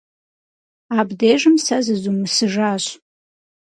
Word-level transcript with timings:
Абдежым 0.97 1.55
сэ 1.65 1.77
зызумысыжащ. 1.85 2.85